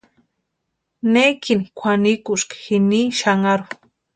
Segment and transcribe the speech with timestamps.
[1.13, 3.69] ¿Nékini kwʼanikuski jini xanharhu?